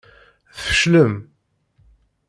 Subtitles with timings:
[0.55, 1.13] Tfeclem.